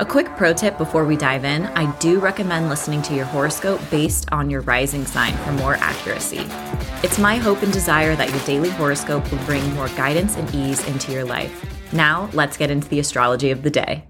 A 0.00 0.06
quick 0.06 0.28
pro 0.36 0.52
tip 0.52 0.78
before 0.78 1.04
we 1.04 1.16
dive 1.16 1.44
in 1.44 1.66
I 1.66 1.90
do 1.98 2.20
recommend 2.20 2.68
listening 2.68 3.02
to 3.02 3.16
your 3.16 3.24
horoscope 3.24 3.80
based 3.90 4.30
on 4.30 4.48
your 4.48 4.60
rising 4.60 5.04
sign 5.04 5.36
for 5.38 5.50
more 5.50 5.74
accuracy. 5.74 6.46
It's 7.02 7.18
my 7.18 7.34
hope 7.34 7.64
and 7.64 7.72
desire 7.72 8.14
that 8.14 8.30
your 8.30 8.38
daily 8.46 8.70
horoscope 8.70 9.28
will 9.28 9.44
bring 9.44 9.74
more 9.74 9.88
guidance 9.88 10.36
and 10.36 10.54
ease 10.54 10.86
into 10.86 11.10
your 11.10 11.24
life. 11.24 11.92
Now, 11.92 12.30
let's 12.32 12.56
get 12.56 12.70
into 12.70 12.88
the 12.88 13.00
astrology 13.00 13.50
of 13.50 13.64
the 13.64 13.70
day. 13.70 14.04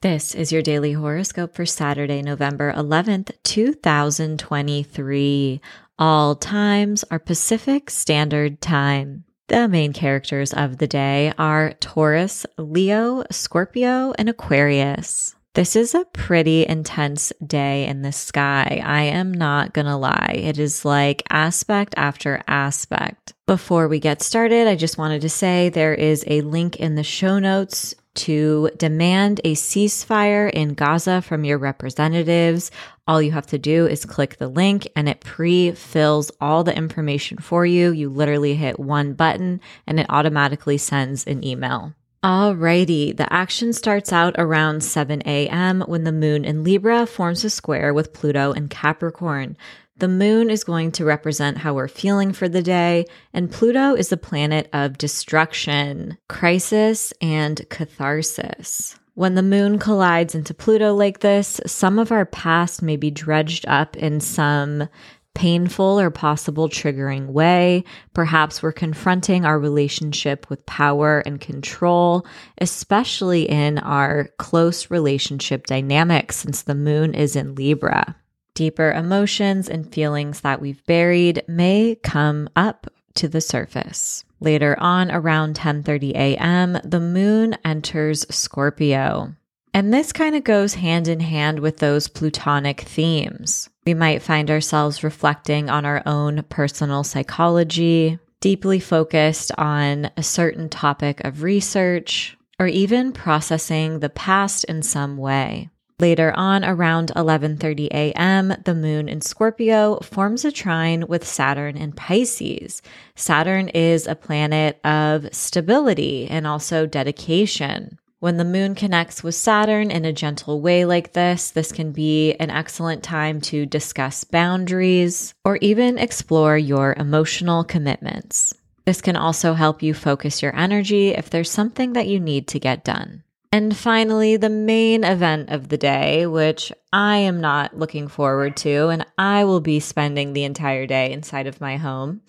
This 0.00 0.34
is 0.34 0.50
your 0.50 0.62
daily 0.62 0.92
horoscope 0.92 1.54
for 1.54 1.66
Saturday, 1.66 2.22
November 2.22 2.72
11th, 2.72 3.32
2023. 3.42 5.60
All 5.98 6.36
times 6.36 7.04
are 7.10 7.18
Pacific 7.18 7.90
Standard 7.90 8.62
Time. 8.62 9.24
The 9.48 9.68
main 9.68 9.92
characters 9.92 10.54
of 10.54 10.78
the 10.78 10.86
day 10.86 11.34
are 11.36 11.74
Taurus, 11.74 12.46
Leo, 12.56 13.24
Scorpio, 13.30 14.14
and 14.18 14.28
Aquarius. 14.30 15.34
This 15.52 15.76
is 15.76 15.94
a 15.94 16.06
pretty 16.06 16.66
intense 16.66 17.30
day 17.46 17.86
in 17.86 18.00
the 18.00 18.10
sky. 18.10 18.82
I 18.82 19.02
am 19.02 19.32
not 19.32 19.74
to 19.74 19.96
lie. 19.96 20.40
It 20.42 20.58
is 20.58 20.86
like 20.86 21.22
aspect 21.28 21.94
after 21.98 22.42
aspect. 22.48 23.34
Before 23.46 23.86
we 23.86 24.00
get 24.00 24.22
started, 24.22 24.66
I 24.66 24.76
just 24.76 24.96
wanted 24.96 25.20
to 25.20 25.28
say 25.28 25.68
there 25.68 25.94
is 25.94 26.24
a 26.26 26.40
link 26.40 26.76
in 26.76 26.94
the 26.94 27.04
show 27.04 27.38
notes 27.38 27.94
to 28.14 28.70
demand 28.78 29.40
a 29.44 29.54
ceasefire 29.54 30.50
in 30.50 30.74
Gaza 30.74 31.20
from 31.20 31.44
your 31.44 31.58
representatives. 31.58 32.70
All 33.06 33.20
you 33.20 33.32
have 33.32 33.46
to 33.48 33.58
do 33.58 33.86
is 33.86 34.06
click 34.06 34.38
the 34.38 34.48
link 34.48 34.88
and 34.96 35.10
it 35.10 35.20
pre 35.20 35.72
fills 35.72 36.30
all 36.40 36.64
the 36.64 36.74
information 36.74 37.36
for 37.36 37.66
you. 37.66 37.92
You 37.92 38.08
literally 38.08 38.54
hit 38.54 38.80
one 38.80 39.12
button 39.12 39.60
and 39.86 40.00
it 40.00 40.06
automatically 40.08 40.78
sends 40.78 41.26
an 41.26 41.44
email. 41.44 41.92
Alrighty, 42.24 43.14
the 43.14 43.30
action 43.30 43.74
starts 43.74 44.10
out 44.10 44.34
around 44.38 44.82
7 44.82 45.22
a.m. 45.26 45.82
when 45.82 46.04
the 46.04 46.12
moon 46.12 46.46
in 46.46 46.64
Libra 46.64 47.04
forms 47.04 47.44
a 47.44 47.50
square 47.50 47.92
with 47.92 48.14
Pluto 48.14 48.52
in 48.52 48.68
Capricorn. 48.68 49.58
The 49.98 50.08
moon 50.08 50.48
is 50.48 50.64
going 50.64 50.92
to 50.92 51.04
represent 51.04 51.58
how 51.58 51.74
we're 51.74 51.86
feeling 51.86 52.32
for 52.32 52.48
the 52.48 52.62
day, 52.62 53.04
and 53.34 53.50
Pluto 53.52 53.94
is 53.94 54.08
the 54.08 54.16
planet 54.16 54.70
of 54.72 54.96
destruction, 54.96 56.16
crisis, 56.26 57.12
and 57.20 57.60
catharsis. 57.68 58.98
When 59.14 59.36
the 59.36 59.42
moon 59.42 59.78
collides 59.78 60.34
into 60.34 60.54
Pluto 60.54 60.92
like 60.92 61.20
this, 61.20 61.60
some 61.66 62.00
of 62.00 62.10
our 62.10 62.26
past 62.26 62.82
may 62.82 62.96
be 62.96 63.12
dredged 63.12 63.64
up 63.68 63.96
in 63.96 64.18
some 64.18 64.88
painful 65.34 66.00
or 66.00 66.10
possible 66.10 66.68
triggering 66.68 67.26
way. 67.26 67.84
Perhaps 68.12 68.62
we're 68.62 68.72
confronting 68.72 69.44
our 69.44 69.58
relationship 69.58 70.48
with 70.50 70.66
power 70.66 71.20
and 71.20 71.40
control, 71.40 72.26
especially 72.58 73.48
in 73.48 73.78
our 73.78 74.30
close 74.38 74.90
relationship 74.90 75.66
dynamics 75.66 76.36
since 76.36 76.62
the 76.62 76.74
moon 76.74 77.14
is 77.14 77.36
in 77.36 77.54
Libra. 77.54 78.16
Deeper 78.54 78.92
emotions 78.92 79.68
and 79.68 79.92
feelings 79.92 80.40
that 80.40 80.60
we've 80.60 80.84
buried 80.86 81.42
may 81.48 81.96
come 82.02 82.48
up 82.54 82.88
to 83.14 83.28
the 83.28 83.40
surface. 83.40 84.24
Later 84.40 84.76
on 84.78 85.10
around 85.10 85.56
10:30 85.56 86.12
a.m., 86.12 86.78
the 86.84 87.00
moon 87.00 87.56
enters 87.64 88.26
Scorpio. 88.34 89.34
And 89.72 89.92
this 89.92 90.12
kind 90.12 90.36
of 90.36 90.44
goes 90.44 90.74
hand 90.74 91.08
in 91.08 91.20
hand 91.20 91.58
with 91.58 91.78
those 91.78 92.06
plutonic 92.06 92.82
themes. 92.82 93.68
We 93.86 93.94
might 93.94 94.22
find 94.22 94.50
ourselves 94.50 95.02
reflecting 95.02 95.68
on 95.68 95.84
our 95.84 96.02
own 96.06 96.44
personal 96.48 97.02
psychology, 97.02 98.18
deeply 98.40 98.78
focused 98.78 99.50
on 99.58 100.10
a 100.16 100.22
certain 100.22 100.68
topic 100.68 101.20
of 101.24 101.42
research, 101.42 102.36
or 102.60 102.68
even 102.68 103.12
processing 103.12 103.98
the 103.98 104.10
past 104.10 104.64
in 104.64 104.82
some 104.82 105.16
way. 105.16 105.70
Later 106.04 106.34
on 106.36 106.66
around 106.66 107.12
11:30 107.16 107.86
a.m., 107.86 108.54
the 108.64 108.74
moon 108.74 109.08
in 109.08 109.22
Scorpio 109.22 110.00
forms 110.00 110.44
a 110.44 110.52
trine 110.52 111.06
with 111.08 111.26
Saturn 111.26 111.78
in 111.78 111.92
Pisces. 111.92 112.82
Saturn 113.16 113.70
is 113.70 114.06
a 114.06 114.14
planet 114.14 114.78
of 114.84 115.34
stability 115.34 116.26
and 116.28 116.46
also 116.46 116.84
dedication. 116.84 117.98
When 118.20 118.36
the 118.36 118.44
moon 118.44 118.74
connects 118.74 119.24
with 119.24 119.34
Saturn 119.34 119.90
in 119.90 120.04
a 120.04 120.12
gentle 120.12 120.60
way 120.60 120.84
like 120.84 121.14
this, 121.14 121.50
this 121.52 121.72
can 121.72 121.90
be 121.90 122.34
an 122.34 122.50
excellent 122.50 123.02
time 123.02 123.40
to 123.40 123.64
discuss 123.64 124.24
boundaries 124.24 125.32
or 125.42 125.56
even 125.62 125.96
explore 125.96 126.58
your 126.58 126.92
emotional 126.98 127.64
commitments. 127.64 128.52
This 128.84 129.00
can 129.00 129.16
also 129.16 129.54
help 129.54 129.82
you 129.82 129.94
focus 129.94 130.42
your 130.42 130.54
energy 130.54 131.14
if 131.14 131.30
there's 131.30 131.50
something 131.50 131.94
that 131.94 132.08
you 132.08 132.20
need 132.20 132.46
to 132.48 132.60
get 132.60 132.84
done. 132.84 133.23
And 133.54 133.76
finally, 133.76 134.36
the 134.36 134.50
main 134.50 135.04
event 135.04 135.50
of 135.50 135.68
the 135.68 135.78
day, 135.78 136.26
which 136.26 136.72
I 136.92 137.18
am 137.18 137.40
not 137.40 137.78
looking 137.78 138.08
forward 138.08 138.56
to, 138.56 138.88
and 138.88 139.06
I 139.16 139.44
will 139.44 139.60
be 139.60 139.78
spending 139.78 140.32
the 140.32 140.42
entire 140.42 140.88
day 140.88 141.12
inside 141.12 141.46
of 141.46 141.60
my 141.60 141.76
home. 141.76 142.22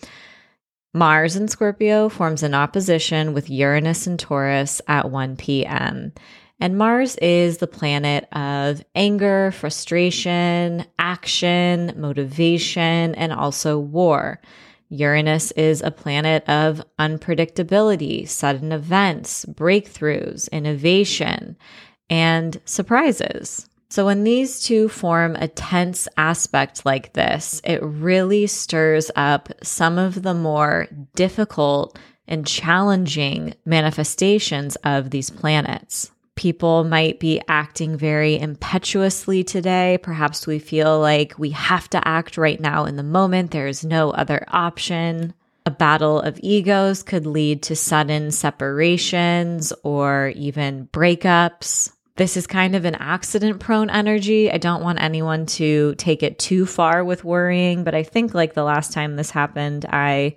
Mars 0.94 1.36
in 1.36 1.48
Scorpio 1.48 2.10
forms 2.10 2.44
an 2.44 2.54
opposition 2.54 3.34
with 3.34 3.50
Uranus 3.50 4.06
and 4.06 4.20
Taurus 4.20 4.84
at 4.88 5.10
1 5.10 5.36
p.m. 5.38 6.14
And 6.60 6.78
Mars 6.78 7.16
is 7.16 7.58
the 7.58 7.66
planet 7.66 8.28
of 8.32 8.86
anger, 8.94 9.50
frustration, 9.50 10.86
action, 11.00 11.92
motivation, 11.98 13.16
and 13.16 13.34
also 13.34 13.80
war. 13.80 14.40
Uranus 14.90 15.52
is 15.52 15.82
a 15.82 15.92
planet 15.92 16.48
of 16.48 16.84
unpredictability, 17.00 18.28
sudden 18.28 18.72
events, 18.72 19.46
breakthroughs, 19.46 20.50
innovation, 20.52 21.58
and 22.10 22.62
surprises. 22.66 23.68
So, 23.90 24.06
when 24.06 24.24
these 24.24 24.62
two 24.62 24.90
form 24.90 25.36
a 25.36 25.48
tense 25.48 26.08
aspect 26.18 26.86
like 26.86 27.14
this, 27.14 27.62
it 27.64 27.82
really 27.82 28.48
stirs 28.48 29.10
up 29.16 29.50
some 29.64 29.98
of 29.98 30.24
the 30.24 30.34
more 30.34 30.88
difficult 31.16 31.98
and 32.28 32.46
challenging 32.46 33.54
manifestations 33.66 34.76
of 34.78 35.12
these 35.12 35.30
planets. 35.30 36.12
People 36.36 36.84
might 36.84 37.20
be 37.20 37.42
acting 37.48 37.98
very 37.98 38.38
impetuously 38.38 39.44
today. 39.44 39.98
Perhaps 40.04 40.46
we 40.46 40.60
feel 40.60 41.00
like 41.00 41.40
we 41.40 41.52
have 41.52 41.90
to 41.92 42.08
act 42.08 42.38
right 42.38 42.60
now 42.60 42.86
in 42.86 42.98
the 42.98 43.04
moment. 43.04 43.52
There 43.52 43.68
is 43.68 43.86
no 43.86 44.12
other 44.12 44.46
option. 44.50 45.34
A 45.66 45.72
battle 45.72 46.20
of 46.20 46.40
egos 46.44 47.04
could 47.04 47.26
lead 47.26 47.64
to 47.64 47.76
sudden 47.76 48.32
separations 48.32 49.72
or 49.84 50.34
even 50.36 50.88
breakups. 50.92 51.92
This 52.18 52.38
is 52.38 52.48
kind 52.48 52.76
of 52.76 52.86
an 52.86 52.96
accident 52.96 53.60
prone 53.60 53.90
energy. 53.90 54.52
I 54.52 54.58
don't 54.58 54.84
want 54.84 55.02
anyone 55.02 55.46
to 55.48 55.96
take 55.96 56.22
it 56.22 56.38
too 56.38 56.66
far 56.66 57.04
with 57.04 57.24
worrying, 57.24 57.84
but 57.84 57.96
I 57.96 58.04
think 58.04 58.34
like 58.34 58.54
the 58.54 58.64
last 58.64 58.94
time 58.94 59.16
this 59.16 59.32
happened, 59.32 59.86
I 59.90 60.36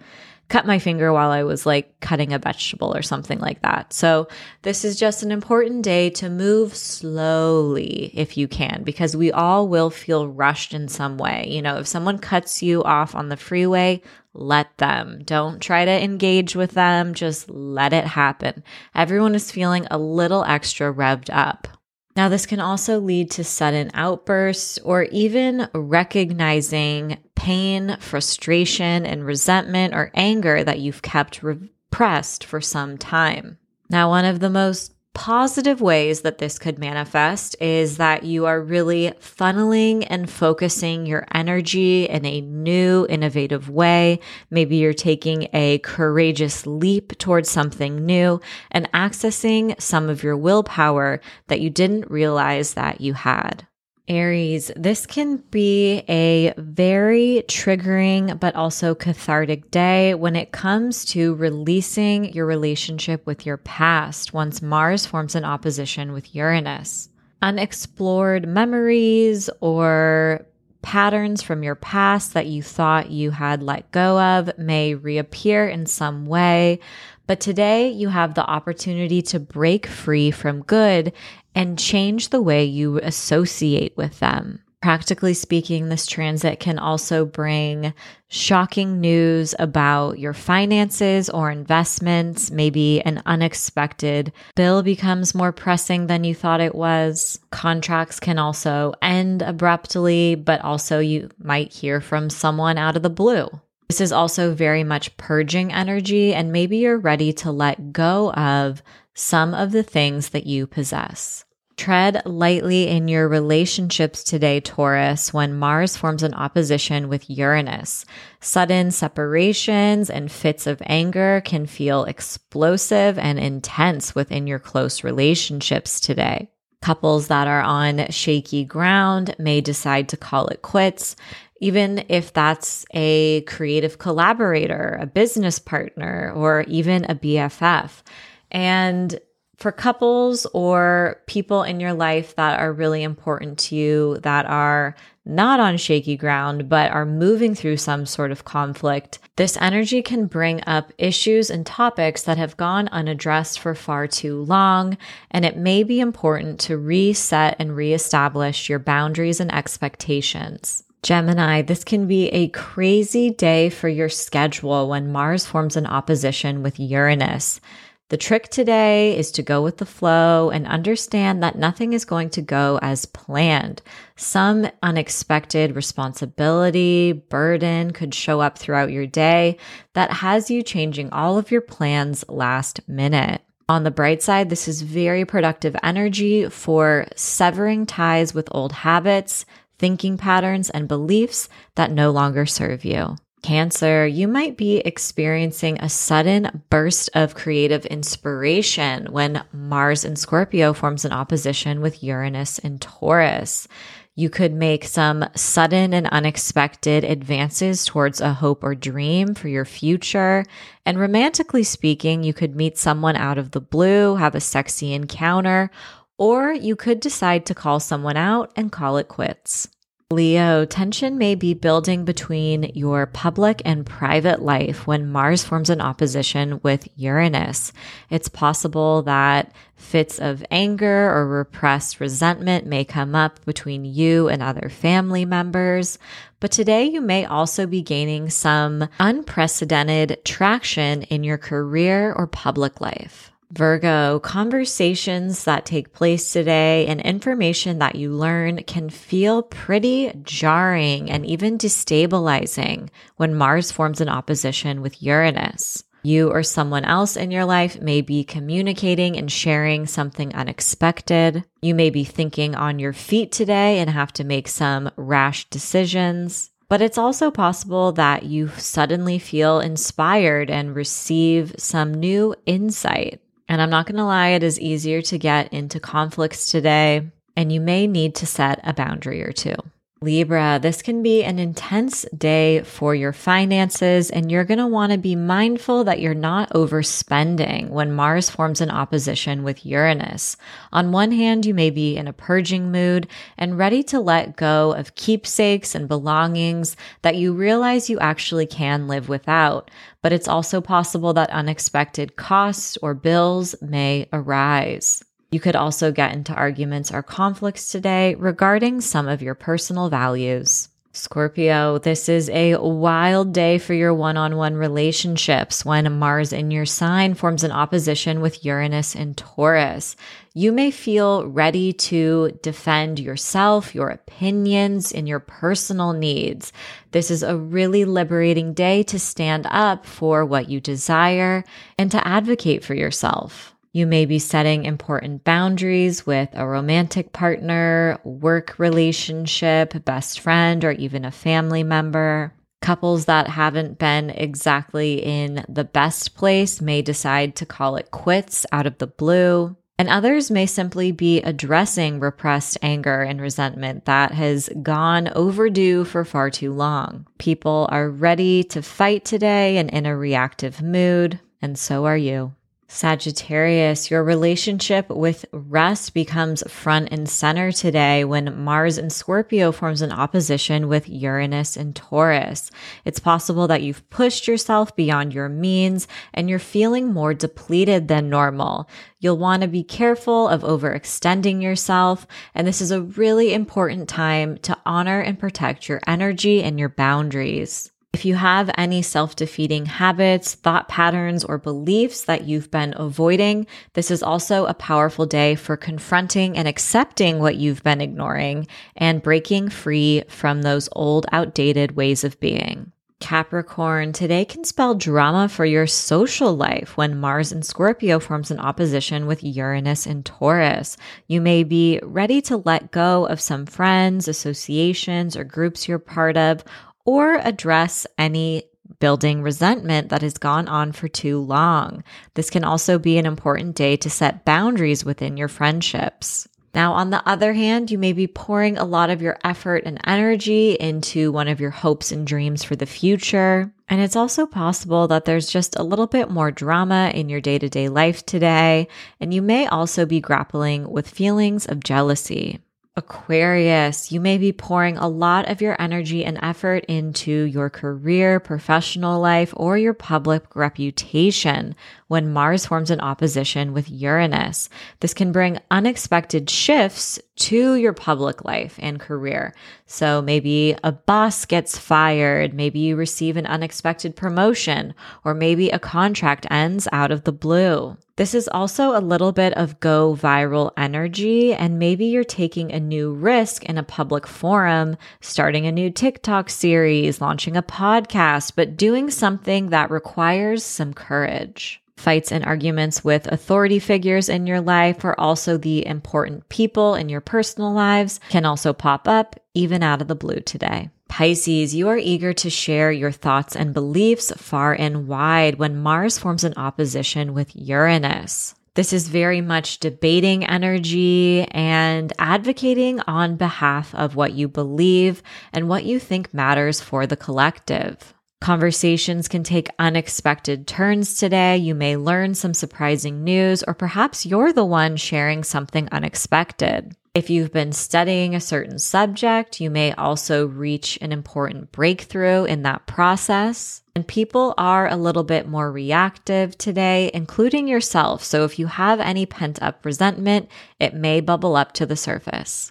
cut 0.49 0.67
my 0.67 0.79
finger 0.79 1.13
while 1.13 1.31
I 1.31 1.43
was 1.43 1.67
like 1.67 2.01
cutting 2.01 2.33
a 2.33 2.39
vegetable 2.39 2.95
or 2.95 3.03
something 3.03 3.39
like 3.39 3.63
that. 3.63 3.93
So, 3.93 4.29
this 4.63 4.85
is 4.85 4.99
just 4.99 5.23
an 5.23 5.31
important 5.31 5.83
day 5.83 6.11
to 6.11 6.31
move 6.31 6.75
slowly 6.75 8.11
if 8.15 8.37
you 8.37 8.49
can, 8.49 8.83
because 8.83 9.17
we 9.17 9.31
all 9.31 9.69
will 9.69 9.91
feel 9.91 10.29
rushed 10.29 10.75
in 10.75 10.89
some 10.89 11.19
way. 11.19 11.47
You 11.49 11.63
know, 11.63 11.79
if 11.79 11.87
someone 11.87 12.19
cuts 12.19 12.63
you 12.63 12.83
off 12.83 13.15
on 13.15 13.29
the 13.29 13.37
freeway, 13.37 14.03
let 14.35 14.77
them. 14.79 15.21
Don't 15.25 15.61
try 15.61 15.85
to 15.85 16.05
engage 16.05 16.55
with 16.55 16.73
them. 16.73 17.15
Just 17.15 17.51
let 17.51 17.93
it 17.93 18.05
happen. 18.05 18.63
Everyone 18.95 19.35
is 19.35 19.51
feeling 19.51 19.87
a 19.91 19.99
little 19.99 20.45
extra 20.45 20.93
revved 20.93 21.31
up. 21.33 21.78
Now, 22.19 22.29
this 22.29 22.47
can 22.47 22.59
also 22.59 22.99
lead 22.99 23.31
to 23.31 23.45
sudden 23.45 23.93
outbursts 23.95 24.77
or 24.79 25.05
even 25.05 25.69
recognizing 25.73 27.19
pain, 27.37 27.97
frustration, 28.01 29.07
and 29.07 29.25
resentment 29.25 29.95
or 29.95 30.11
anger 30.15 30.65
that 30.65 30.81
you've 30.81 31.01
kept 31.01 31.45
repressed 31.45 32.43
for 32.43 32.61
some 32.61 32.99
time. 32.99 33.59
Now, 33.89 34.09
one 34.09 34.25
of 34.25 34.41
the 34.41 34.51
most 34.51 34.95
positive 35.19 35.81
ways 35.81 36.21
that 36.21 36.39
this 36.39 36.61
could 36.61 36.79
manifest 36.79 37.57
is 37.61 37.97
that 37.97 38.23
you 38.23 38.47
are 38.47 38.61
really 38.61 39.11
funneling 39.21 40.07
and 40.09 40.31
focusing 40.31 41.07
your 41.07 41.27
energy 41.35 42.09
in 42.09 42.25
a 42.25 42.41
new, 42.41 43.05
innovative 43.09 43.69
way. 43.69 44.21
Maybe 44.49 44.77
you're 44.77 44.93
taking 44.95 45.49
a 45.53 45.79
courageous 45.79 46.69
leap 46.69 47.19
towards 47.19 47.51
something 47.51 48.07
new 48.07 48.41
and 48.71 48.89
accessing 48.93 49.79
some 49.81 50.09
of 50.09 50.23
your 50.23 50.37
willpower 50.37 51.21
that 51.49 51.61
you 51.61 51.69
didn't 51.69 52.09
realize 52.09 52.75
that 52.75 53.01
you 53.01 53.15
had. 53.15 53.68
Aries, 54.09 54.71
this 54.75 55.07
can 55.07 55.37
be 55.51 56.03
a 56.09 56.55
very 56.57 57.45
triggering 57.47 58.41
but 58.41 58.55
also 58.57 58.95
cathartic 58.95 59.71
day 59.71 60.15
when 60.15 60.35
it 60.35 60.51
comes 60.51 61.05
to 61.07 61.35
releasing 61.35 62.33
your 62.33 62.47
relationship 62.47 63.27
with 63.27 63.45
your 63.45 63.59
past 63.59 64.33
once 64.33 64.63
Mars 64.63 65.05
forms 65.05 65.35
an 65.35 65.45
opposition 65.45 66.13
with 66.13 66.35
Uranus. 66.35 67.11
Unexplored 67.43 68.49
memories 68.49 69.51
or 69.61 70.47
patterns 70.81 71.43
from 71.43 71.63
your 71.63 71.75
past 71.75 72.35
that 72.35 72.47
you 72.47 72.63
thought 72.63 73.11
you 73.11 73.31
had 73.31 73.63
let 73.63 73.91
go 73.91 74.21
of 74.21 74.57
may 74.59 74.95
reappear 74.95 75.69
in 75.69 75.87
some 75.87 76.25
way. 76.25 76.81
But 77.27 77.41
today 77.41 77.91
you 77.91 78.09
have 78.09 78.35
the 78.35 78.47
opportunity 78.47 79.21
to 79.23 79.39
break 79.39 79.87
free 79.87 80.31
from 80.31 80.63
good 80.63 81.13
and 81.59 81.77
change 81.77 82.29
the 82.29 82.41
way 82.41 82.65
you 82.65 82.99
associate 83.01 83.97
with 83.97 84.21
them. 84.21 84.63
Practically 84.81 85.35
speaking, 85.35 85.89
this 85.89 86.07
transit 86.07 86.61
can 86.61 86.79
also 86.79 87.27
bring 87.27 87.93
shocking 88.29 89.01
news 89.01 89.57
about 89.59 90.21
your 90.21 90.33
finances 90.33 91.29
or 91.29 91.51
investments. 91.51 92.53
Maybe 92.53 93.03
an 93.03 93.21
unexpected 93.27 94.33
bill 94.55 94.85
becomes 94.85 95.35
more 95.35 95.51
pressing 95.51 96.07
than 96.07 96.23
you 96.23 96.33
thought 96.33 96.61
it 96.61 96.77
was. 96.77 97.41
Contracts 97.51 98.21
can 98.21 98.39
also 98.39 98.95
end 99.03 99.43
abruptly, 99.43 100.37
but 100.37 100.61
also 100.61 101.01
you 101.01 101.29
might 101.43 101.73
hear 101.73 102.01
from 102.01 102.31
someone 102.31 102.79
out 102.79 102.97
of 102.97 103.03
the 103.03 103.11
blue. 103.11 103.49
This 103.89 104.01
is 104.01 104.13
also 104.13 104.55
very 104.55 104.85
much 104.85 105.17
purging 105.17 105.73
energy, 105.73 106.33
and 106.33 106.53
maybe 106.53 106.77
you're 106.77 106.99
ready 106.99 107.33
to 107.33 107.51
let 107.51 107.93
go 107.93 108.33
of 108.35 108.81
some 109.15 109.55
of 109.55 109.73
the 109.73 109.83
things 109.83 110.29
that 110.29 110.47
you 110.47 110.69
possess. 110.69 111.45
Tread 111.79 112.23
lightly 112.27 112.89
in 112.89 113.07
your 113.07 113.29
relationships 113.29 114.25
today, 114.25 114.59
Taurus, 114.59 115.33
when 115.33 115.57
Mars 115.57 115.97
forms 115.97 116.25
an 116.25 116.35
opposition 116.35 117.09
with 117.09 117.31
Uranus. 117.31 118.05
Sudden 118.41 118.91
separations 118.91 120.11
and 120.11 120.31
fits 120.31 120.67
of 120.67 120.83
anger 120.87 121.41
can 121.45 121.67
feel 121.67 122.03
explosive 122.03 123.17
and 123.17 123.39
intense 123.39 124.13
within 124.13 124.49
your 124.49 124.59
close 124.59 125.05
relationships 125.05 126.01
today. 126.01 126.51
Couples 126.83 127.29
that 127.29 127.47
are 127.47 127.63
on 127.63 128.11
shaky 128.11 128.65
ground 128.65 129.37
may 129.39 129.61
decide 129.61 130.09
to 130.09 130.17
call 130.17 130.49
it 130.49 130.63
quits, 130.63 131.15
even 131.61 132.05
if 132.09 132.33
that's 132.33 132.87
a 132.93 133.43
creative 133.43 133.99
collaborator, 133.99 134.99
a 135.01 135.07
business 135.07 135.61
partner, 135.61 136.33
or 136.35 136.63
even 136.63 137.05
a 137.05 137.15
BFF. 137.15 138.03
And 138.51 139.21
for 139.59 139.73
couples 139.73 140.47
or 140.55 141.21
people 141.27 141.65
in 141.65 141.81
your 141.81 141.93
life 141.93 142.35
that 142.37 142.61
are 142.61 142.73
really 142.73 143.03
important 143.03 143.59
to 143.59 143.75
you 143.75 144.19
that 144.23 144.47
are 144.47 144.95
not 145.25 145.61
on 145.61 145.77
shaky 145.77 146.17
ground, 146.17 146.69
but 146.69 146.91
are 146.91 147.05
moving 147.05 147.55
through 147.55 147.77
some 147.77 148.07
sort 148.07 148.31
of 148.31 148.45
conflict, 148.45 149.19
this 149.37 149.59
energy 149.61 150.01
can 150.01 150.27
bring 150.27 150.63
up 150.67 150.93
issues 150.97 151.51
and 151.51 151.67
topics 151.67 152.23
that 152.23 152.39
have 152.39 152.57
gone 152.57 152.89
unaddressed 152.89 153.59
for 153.59 153.75
far 153.75 154.07
too 154.07 154.43
long. 154.45 154.97
And 155.31 155.45
it 155.45 155.57
may 155.57 155.83
be 155.83 156.01
important 156.01 156.61
to 156.61 156.79
reset 156.79 157.57
and 157.59 157.77
reestablish 157.77 158.71
your 158.71 158.79
boundaries 158.79 159.41
and 159.41 159.53
expectations. 159.53 160.85
Gemini, 161.03 161.63
this 161.63 161.85
can 161.85 162.07
be 162.07 162.29
a 162.29 162.49
crazy 162.49 163.31
day 163.31 163.71
for 163.71 163.89
your 163.89 164.09
schedule 164.09 164.89
when 164.89 165.13
Mars 165.13 165.47
forms 165.47 165.77
an 165.77 165.87
opposition 165.87 166.63
with 166.63 166.81
Uranus. 166.81 167.61
The 168.11 168.17
trick 168.17 168.49
today 168.49 169.19
is 169.19 169.31
to 169.33 169.43
go 169.43 169.63
with 169.63 169.77
the 169.77 169.85
flow 169.85 170.49
and 170.49 170.67
understand 170.67 171.43
that 171.43 171.59
nothing 171.59 171.93
is 171.93 172.07
going 172.07 172.31
to 172.31 172.41
go 172.41 172.79
as 172.81 173.05
planned. 173.05 173.83
Some 174.17 174.67
unexpected 174.83 175.77
responsibility, 175.77 177.13
burden 177.13 177.91
could 177.91 178.15
show 178.15 178.41
up 178.41 178.57
throughout 178.57 178.91
your 178.91 179.07
day 179.07 179.59
that 179.93 180.11
has 180.11 180.51
you 180.51 180.63
changing 180.63 181.11
all 181.11 181.37
of 181.37 181.51
your 181.51 181.61
plans 181.61 182.25
last 182.31 182.81
minute. 182.89 183.43
On 183.69 183.85
the 183.85 183.91
bright 183.91 184.23
side, 184.23 184.49
this 184.49 184.69
is 184.69 184.81
very 184.81 185.27
productive 185.27 185.77
energy 185.83 186.49
for 186.49 187.07
severing 187.15 187.85
ties 187.85 188.33
with 188.33 188.49
old 188.53 188.73
habits, 188.73 189.45
thinking 189.79 190.17
patterns, 190.17 190.71
and 190.71 190.89
beliefs 190.89 191.51
that 191.75 191.91
no 191.91 192.11
longer 192.11 192.47
serve 192.47 192.87
you. 192.87 193.17
Cancer, 193.43 194.07
you 194.07 194.27
might 194.27 194.57
be 194.57 194.79
experiencing 194.79 195.79
a 195.79 195.89
sudden 195.89 196.63
burst 196.71 197.09
of 197.15 197.35
creative 197.35 197.87
inspiration 197.87 199.07
when 199.11 199.45
Mars 199.53 200.05
in 200.05 200.17
Scorpio 200.17 200.73
forms 200.73 201.05
an 201.05 201.13
opposition 201.13 201.81
with 201.81 202.03
Uranus 202.03 202.59
in 202.59 202.79
Taurus. 202.79 203.69
You 204.17 204.29
could 204.29 204.53
make 204.53 204.85
some 204.85 205.25
sudden 205.37 205.95
and 205.95 206.09
unexpected 206.09 207.05
advances 207.05 207.85
towards 207.85 208.21
a 208.21 208.33
hope 208.33 208.65
or 208.65 208.75
dream 208.75 209.35
for 209.35 209.47
your 209.47 209.65
future. 209.65 210.45
And 210.85 210.99
romantically 210.99 211.63
speaking, 211.63 212.25
you 212.25 212.35
could 212.35 212.57
meet 212.57 212.77
someone 212.77 213.15
out 213.15 213.39
of 213.39 213.53
the 213.53 213.61
blue, 213.61 214.17
have 214.17 214.35
a 214.35 214.41
sexy 214.41 214.93
encounter, 214.93 215.71
or 216.19 216.53
you 216.53 216.75
could 216.75 216.99
decide 216.99 217.47
to 217.47 217.55
call 217.55 217.79
someone 217.79 218.17
out 218.17 218.53
and 218.57 218.73
call 218.73 218.97
it 218.97 219.07
quits. 219.07 219.69
Leo, 220.11 220.65
tension 220.65 221.19
may 221.19 221.35
be 221.35 221.53
building 221.53 222.07
between 222.07 222.71
your 222.75 223.05
public 223.05 223.61
and 223.67 223.85
private 223.85 224.41
life 224.41 224.87
when 224.87 225.13
Mars 225.13 225.45
forms 225.45 225.69
an 225.69 225.83
opposition 225.83 226.61
with 226.63 226.89
Uranus. 226.97 227.75
It's 228.09 228.31
possible 228.31 229.03
that 229.03 229.53
fits 229.77 230.19
of 230.19 230.43
anger 230.51 231.11
or 231.11 231.29
repressed 231.29 232.01
resentment 232.01 232.65
may 232.65 232.87
come 232.87 233.15
up 233.15 233.45
between 233.45 233.85
you 233.85 234.29
and 234.29 234.43
other 234.43 234.71
family 234.71 235.27
members. 235.27 235.99
But 236.41 236.53
today 236.53 236.87
you 236.87 237.03
may 237.03 237.27
also 237.27 237.67
be 237.67 237.83
gaining 237.83 238.31
some 238.31 238.89
unprecedented 238.99 240.21
traction 240.25 241.03
in 241.03 241.23
your 241.23 241.37
career 241.37 242.15
or 242.15 242.27
public 242.27 242.81
life. 242.81 243.31
Virgo, 243.51 244.21
conversations 244.21 245.45
that 245.45 245.65
take 245.65 245.95
place 245.95 246.33
today 246.33 246.87
and 246.87 247.01
information 247.01 247.79
that 247.79 247.95
you 247.95 248.11
learn 248.11 248.63
can 248.65 248.91
feel 248.91 249.43
pretty 249.43 250.13
jarring 250.23 251.11
and 251.11 251.25
even 251.25 251.57
destabilizing 251.57 252.91
when 253.17 253.35
Mars 253.35 253.73
forms 253.73 254.03
an 254.03 254.09
opposition 254.11 254.83
with 254.83 255.03
Uranus. 255.03 255.83
You 256.03 256.31
or 256.31 256.43
someone 256.43 256.85
else 256.85 257.17
in 257.17 257.31
your 257.31 257.47
life 257.47 257.81
may 257.81 258.03
be 258.03 258.23
communicating 258.23 259.17
and 259.17 259.33
sharing 259.33 259.87
something 259.87 260.35
unexpected. 260.35 261.45
You 261.63 261.75
may 261.75 261.89
be 261.89 262.05
thinking 262.05 262.55
on 262.55 262.79
your 262.79 262.93
feet 262.93 263.33
today 263.33 263.79
and 263.79 263.89
have 263.89 264.13
to 264.15 264.25
make 264.25 264.49
some 264.49 264.91
rash 264.97 265.49
decisions. 265.49 266.51
But 266.69 266.83
it's 266.83 266.99
also 266.99 267.31
possible 267.31 267.93
that 267.93 268.25
you 268.25 268.49
suddenly 268.59 269.19
feel 269.19 269.59
inspired 269.59 270.51
and 270.51 270.77
receive 270.77 271.55
some 271.57 271.95
new 271.95 272.35
insight. 272.45 273.23
And 273.49 273.63
I'm 273.63 273.71
not 273.71 273.87
going 273.87 273.97
to 273.97 274.05
lie, 274.05 274.29
it 274.29 274.43
is 274.43 274.61
easier 274.61 275.01
to 275.03 275.19
get 275.19 275.53
into 275.53 275.81
conflicts 275.81 276.51
today, 276.51 277.11
and 277.35 277.51
you 277.51 277.61
may 277.61 277.87
need 277.87 278.15
to 278.17 278.27
set 278.27 278.61
a 278.63 278.75
boundary 278.75 279.23
or 279.23 279.33
two. 279.33 279.55
Libra, 280.01 280.61
this 280.63 280.81
can 280.81 281.03
be 281.03 281.25
an 281.25 281.41
intense 281.41 282.07
day 282.17 282.63
for 282.63 282.95
your 282.95 283.13
finances, 283.13 284.11
and 284.11 284.31
you're 284.31 284.45
going 284.45 284.59
to 284.59 284.67
want 284.67 284.93
to 284.93 284.99
be 284.99 285.17
mindful 285.17 285.83
that 285.83 286.01
you're 286.01 286.15
not 286.15 286.51
overspending 286.51 287.71
when 287.71 287.93
Mars 287.93 288.31
forms 288.31 288.61
an 288.61 288.71
opposition 288.71 289.43
with 289.43 289.67
Uranus. 289.67 290.37
On 290.73 290.93
one 290.93 291.11
hand, 291.11 291.45
you 291.45 291.53
may 291.53 291.71
be 291.71 291.97
in 291.97 292.07
a 292.07 292.13
purging 292.13 292.71
mood 292.71 293.09
and 293.37 293.59
ready 293.59 293.83
to 293.85 293.99
let 293.99 294.37
go 294.37 294.73
of 294.73 294.95
keepsakes 294.95 295.75
and 295.75 295.89
belongings 295.89 296.77
that 297.03 297.17
you 297.17 297.33
realize 297.33 297.91
you 297.91 297.99
actually 297.99 298.47
can 298.47 298.87
live 298.87 299.09
without. 299.09 299.69
But 300.01 300.13
it's 300.13 300.29
also 300.29 300.61
possible 300.61 301.13
that 301.15 301.31
unexpected 301.31 302.15
costs 302.15 302.79
or 302.83 302.95
bills 302.95 303.57
may 303.61 304.09
arise. 304.13 305.03
You 305.31 305.41
could 305.41 305.57
also 305.57 305.93
get 305.93 306.15
into 306.15 306.33
arguments 306.33 306.91
or 306.91 307.03
conflicts 307.03 307.71
today 307.71 308.15
regarding 308.15 308.81
some 308.81 309.09
of 309.09 309.21
your 309.21 309.35
personal 309.35 309.91
values. 309.91 310.71
Scorpio, 310.93 311.79
this 311.79 312.09
is 312.09 312.31
a 312.31 312.57
wild 312.57 313.33
day 313.33 313.59
for 313.59 313.75
your 313.75 313.93
one 313.93 314.17
on 314.17 314.37
one 314.37 314.55
relationships 314.55 315.65
when 315.65 315.99
Mars 315.99 316.33
in 316.33 316.51
your 316.51 316.65
sign 316.65 317.15
forms 317.15 317.45
an 317.45 317.53
opposition 317.53 318.21
with 318.21 318.45
Uranus 318.45 318.97
in 318.97 319.15
Taurus. 319.15 319.97
You 320.35 320.51
may 320.51 320.71
feel 320.71 321.27
ready 321.27 321.75
to 321.75 322.39
defend 322.43 322.99
yourself, 322.99 323.75
your 323.75 323.91
opinions, 323.91 324.91
and 324.91 325.07
your 325.07 325.21
personal 325.21 325.93
needs. 325.93 326.53
This 326.91 327.11
is 327.11 327.23
a 327.23 327.37
really 327.37 327.85
liberating 327.85 328.55
day 328.55 328.83
to 328.85 328.99
stand 328.99 329.47
up 329.51 329.85
for 329.85 330.25
what 330.25 330.49
you 330.49 330.59
desire 330.59 331.45
and 331.79 331.91
to 331.91 332.09
advocate 332.09 332.65
for 332.65 332.75
yourself. 332.75 333.55
You 333.79 333.87
may 333.87 334.07
be 334.07 334.19
setting 334.19 334.65
important 334.65 335.23
boundaries 335.23 336.05
with 336.05 336.31
a 336.33 336.49
romantic 336.49 337.13
partner, 337.13 338.01
work 338.03 338.59
relationship, 338.59 339.85
best 339.85 340.19
friend, 340.19 340.65
or 340.65 340.73
even 340.73 341.05
a 341.05 341.13
family 341.13 341.63
member. 341.63 342.35
Couples 342.61 343.05
that 343.05 343.29
haven't 343.29 343.79
been 343.79 344.11
exactly 344.11 344.95
in 344.95 345.45
the 345.49 345.63
best 345.63 346.17
place 346.17 346.61
may 346.61 346.83
decide 346.83 347.37
to 347.37 347.47
call 347.47 347.77
it 347.77 347.93
quits 347.93 348.45
out 348.51 348.67
of 348.67 348.79
the 348.79 348.89
blue. 348.89 349.57
And 349.79 349.89
others 349.89 350.29
may 350.29 350.47
simply 350.47 350.91
be 350.91 351.23
addressing 351.23 352.01
repressed 352.01 352.59
anger 352.61 353.03
and 353.03 353.21
resentment 353.21 353.85
that 353.85 354.11
has 354.11 354.49
gone 354.61 355.09
overdue 355.15 355.85
for 355.85 356.05
far 356.05 356.31
too 356.31 356.53
long. 356.53 357.07
People 357.19 357.69
are 357.71 357.89
ready 357.89 358.43
to 358.43 358.61
fight 358.61 359.05
today 359.05 359.57
and 359.57 359.71
in 359.71 359.87
a 359.87 359.97
reactive 359.97 360.61
mood, 360.61 361.21
and 361.41 361.57
so 361.57 361.85
are 361.85 361.97
you. 361.97 362.35
Sagittarius, 362.71 363.91
your 363.91 364.05
relationship 364.05 364.91
with 364.91 365.25
rest 365.33 365.95
becomes 365.95 366.43
front 366.53 366.91
and 366.93 367.09
center 367.09 367.51
today 367.51 368.05
when 368.05 368.39
Mars 368.45 368.77
in 368.77 368.91
Scorpio 368.91 369.53
forms 369.53 369.81
an 369.81 369.91
opposition 369.91 370.69
with 370.69 370.87
Uranus 370.87 371.57
and 371.57 371.75
Taurus. 371.75 372.51
It's 372.85 373.01
possible 373.01 373.49
that 373.49 373.63
you've 373.63 373.89
pushed 373.89 374.29
yourself 374.29 374.77
beyond 374.77 375.15
your 375.15 375.31
means 375.31 375.89
and 376.13 376.29
you're 376.29 376.39
feeling 376.39 376.93
more 376.93 377.15
depleted 377.15 377.89
than 377.89 378.11
normal. 378.11 378.69
You'll 379.01 379.17
want 379.17 379.41
to 379.43 379.49
be 379.49 379.65
careful 379.65 380.29
of 380.29 380.43
overextending 380.43 381.43
yourself. 381.43 382.07
And 382.35 382.47
this 382.47 382.61
is 382.61 382.71
a 382.71 382.83
really 382.83 383.33
important 383.33 383.89
time 383.89 384.37
to 384.41 384.59
honor 384.67 385.01
and 385.01 385.19
protect 385.19 385.71
your 385.71 385.81
energy 385.87 386.43
and 386.43 386.59
your 386.59 386.69
boundaries. 386.69 387.71
If 387.95 388.05
you 388.05 388.17
have 388.17 388.51
any 388.59 388.83
self 388.83 389.17
defeating 389.17 389.65
habits, 389.65 390.35
thought 390.35 390.69
patterns, 390.69 391.25
or 391.25 391.39
beliefs 391.39 392.03
that 392.03 392.25
you've 392.25 392.51
been 392.51 392.75
avoiding, 392.77 393.47
this 393.73 393.91
is 393.91 394.03
also 394.03 394.45
a 394.45 394.53
powerful 394.53 395.07
day 395.07 395.35
for 395.35 395.57
confronting 395.57 396.37
and 396.37 396.47
accepting 396.47 397.19
what 397.19 397.37
you've 397.37 397.63
been 397.63 397.81
ignoring 397.81 398.47
and 398.77 399.03
breaking 399.03 399.49
free 399.49 400.03
from 400.09 400.43
those 400.43 400.69
old, 400.73 401.07
outdated 401.13 401.77
ways 401.77 402.05
of 402.05 402.21
being. 402.21 402.73
Capricorn, 403.01 403.93
today 403.93 404.25
can 404.25 404.43
spell 404.43 404.75
drama 404.75 405.29
for 405.29 405.45
your 405.45 405.69
social 405.69 406.37
life 406.37 406.77
when 406.77 406.99
Mars 406.99 407.31
in 407.31 407.43
Scorpio 407.43 408.01
forms 408.01 408.33
an 408.33 408.41
opposition 408.41 409.07
with 409.07 409.23
Uranus 409.23 409.87
in 409.87 410.03
Taurus. 410.03 410.77
You 411.07 411.21
may 411.21 411.45
be 411.45 411.79
ready 411.85 412.21
to 412.23 412.39
let 412.39 412.73
go 412.73 413.07
of 413.07 413.21
some 413.21 413.47
friends, 413.47 414.09
associations, 414.09 415.17
or 415.17 415.23
groups 415.23 415.69
you're 415.69 415.79
part 415.79 416.17
of, 416.17 416.43
or 416.89 417.17
address 417.17 417.87
any 417.99 418.43
building 418.81 419.21
resentment 419.21 419.91
that 419.91 420.01
has 420.01 420.17
gone 420.17 420.49
on 420.49 420.73
for 420.73 420.89
too 420.89 421.21
long. 421.21 421.85
This 422.15 422.31
can 422.31 422.45
also 422.45 422.79
be 422.79 422.97
an 422.97 423.05
important 423.05 423.55
day 423.57 423.77
to 423.77 423.91
set 423.91 424.25
boundaries 424.25 424.87
within 424.87 425.19
your 425.19 425.29
friendships. 425.29 426.27
Now, 426.55 426.73
on 426.73 426.89
the 426.89 427.07
other 427.07 427.35
hand, 427.35 427.71
you 427.71 427.77
may 427.77 427.93
be 427.93 428.07
pouring 428.07 428.57
a 428.57 428.65
lot 428.65 428.89
of 428.89 429.03
your 429.03 429.19
effort 429.23 429.65
and 429.67 429.79
energy 429.85 430.53
into 430.53 431.13
one 431.13 431.29
of 431.29 431.41
your 431.41 431.51
hopes 431.51 431.93
and 431.93 432.07
dreams 432.07 432.43
for 432.43 432.57
the 432.57 432.65
future. 432.65 433.53
And 433.69 433.83
it's 433.83 433.97
also 433.97 434.25
possible 434.25 434.89
that 434.89 435.05
there's 435.05 435.29
just 435.31 435.59
a 435.59 435.63
little 435.63 435.89
bit 435.89 436.09
more 436.09 436.31
drama 436.31 436.91
in 436.95 437.11
your 437.11 437.21
day 437.21 437.39
to 437.39 437.51
day 437.51 437.69
life 437.69 438.07
today. 438.07 438.67
And 438.99 439.13
you 439.13 439.21
may 439.21 439.47
also 439.47 439.85
be 439.85 440.01
grappling 440.01 440.71
with 440.71 440.89
feelings 440.89 441.45
of 441.45 441.63
jealousy. 441.63 442.41
Aquarius, 442.79 443.91
you 443.91 444.01
may 444.01 444.19
be 444.19 444.33
pouring 444.33 444.79
a 444.79 444.87
lot 444.87 445.29
of 445.29 445.43
your 445.43 445.61
energy 445.61 446.05
and 446.05 446.17
effort 446.23 446.65
into 446.67 447.11
your 447.11 447.51
career, 447.51 448.21
professional 448.21 449.01
life, 449.01 449.35
or 449.37 449.59
your 449.59 449.75
public 449.75 450.23
reputation 450.37 451.57
when 451.89 452.13
Mars 452.13 452.47
forms 452.47 452.71
an 452.71 452.81
opposition 452.81 453.53
with 453.53 453.69
Uranus. 453.69 454.49
This 454.79 454.95
can 454.95 455.11
bring 455.11 455.41
unexpected 455.51 456.31
shifts 456.31 457.01
to 457.19 457.55
your 457.57 457.73
public 457.73 458.25
life 458.25 458.59
and 458.61 458.81
career. 458.81 459.35
So 459.67 460.01
maybe 460.01 460.57
a 460.63 460.73
boss 460.73 461.25
gets 461.25 461.59
fired, 461.59 462.33
maybe 462.35 462.59
you 462.61 462.77
receive 462.77 463.17
an 463.17 463.27
unexpected 463.27 463.97
promotion, 463.97 464.75
or 465.05 465.15
maybe 465.15 465.51
a 465.51 465.59
contract 465.59 466.27
ends 466.31 466.69
out 466.73 466.91
of 466.91 467.05
the 467.05 467.13
blue. 467.13 467.77
This 467.97 468.15
is 468.15 468.29
also 468.29 468.79
a 468.79 468.81
little 468.81 469.11
bit 469.11 469.33
of 469.35 469.59
go 469.59 469.97
viral 470.01 470.53
energy, 470.57 471.35
and 471.35 471.59
maybe 471.59 471.87
you're 471.87 472.05
taking 472.05 472.53
a 472.53 472.61
new 472.61 472.93
risk 472.93 473.45
in 473.45 473.59
a 473.59 473.65
public 473.65 474.07
forum, 474.07 474.77
starting 475.01 475.47
a 475.47 475.53
new 475.53 475.71
TikTok 475.71 476.31
series, 476.31 477.01
launching 477.01 477.37
a 477.37 477.43
podcast, 477.43 478.35
but 478.37 478.57
doing 478.57 478.89
something 478.91 479.51
that 479.51 479.73
requires 479.73 480.45
some 480.45 480.75
courage. 480.75 481.61
Fights 481.79 482.11
and 482.11 482.25
arguments 482.25 482.83
with 482.83 483.07
authority 483.07 483.61
figures 483.61 484.09
in 484.09 484.27
your 484.27 484.41
life 484.41 484.85
or 484.85 484.99
also 484.99 485.37
the 485.37 485.65
important 485.65 486.29
people 486.29 486.75
in 486.75 486.89
your 486.89 487.01
personal 487.01 487.53
lives 487.53 488.01
can 488.09 488.25
also 488.25 488.53
pop 488.53 488.89
up 488.89 489.15
even 489.33 489.63
out 489.63 489.81
of 489.81 489.87
the 489.87 489.95
blue 489.95 490.19
today. 490.19 490.71
Pisces, 490.89 491.55
you 491.55 491.69
are 491.69 491.79
eager 491.79 492.13
to 492.15 492.31
share 492.31 492.73
your 492.73 492.91
thoughts 492.91 493.37
and 493.37 493.55
beliefs 493.55 494.13
far 494.17 494.55
and 494.55 494.89
wide 494.89 495.37
when 495.37 495.57
Mars 495.57 495.99
forms 495.99 496.25
an 496.25 496.35
opposition 496.37 497.15
with 497.15 497.31
Uranus. 497.37 498.35
This 498.55 498.73
is 498.73 498.89
very 498.89 499.21
much 499.21 499.61
debating 499.61 500.27
energy 500.27 501.23
and 501.31 501.93
advocating 501.97 502.81
on 502.89 503.15
behalf 503.15 503.73
of 503.73 503.95
what 503.95 504.15
you 504.15 504.27
believe 504.27 505.01
and 505.33 505.49
what 505.49 505.63
you 505.63 505.79
think 505.79 506.13
matters 506.13 506.61
for 506.61 506.85
the 506.85 506.97
collective. 506.97 507.95
Conversations 508.21 509.09
can 509.09 509.23
take 509.23 509.49
unexpected 509.59 510.47
turns 510.47 510.99
today. 510.99 511.37
You 511.37 511.55
may 511.55 511.77
learn 511.77 512.15
some 512.15 512.35
surprising 512.35 513.05
news, 513.05 513.43
or 513.45 513.55
perhaps 513.55 514.05
you're 514.05 514.33
the 514.33 514.45
one 514.45 514.77
sharing 514.77 515.23
something 515.25 515.69
unexpected. 515.71 516.75
If 516.95 517.11
you've 517.11 517.33
been 517.33 517.53
studying 517.53 518.15
a 518.15 518.21
certain 518.21 518.59
subject, 518.59 519.41
you 519.41 519.51
may 519.51 519.73
also 519.73 520.27
reach 520.27 520.79
an 520.83 520.91
important 520.91 521.53
breakthrough 521.53 522.25
in 522.25 522.43
that 522.43 522.67
process. 522.67 523.63
And 523.77 523.87
people 523.87 524.35
are 524.37 524.69
a 524.69 524.77
little 524.77 525.05
bit 525.05 525.29
more 525.29 525.53
reactive 525.53 526.37
today, 526.37 526.91
including 526.93 527.47
yourself. 527.47 528.03
So 528.03 528.25
if 528.25 528.39
you 528.39 528.49
have 528.49 528.81
any 528.81 529.07
pent 529.07 529.41
up 529.41 529.65
resentment, 529.65 530.29
it 530.59 530.75
may 530.75 531.01
bubble 531.01 531.37
up 531.37 531.53
to 531.53 531.67
the 531.67 531.77
surface. 531.77 532.51